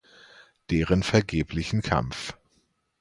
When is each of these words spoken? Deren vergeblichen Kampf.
Deren 0.71 1.03
vergeblichen 1.03 1.83
Kampf. 1.83 2.35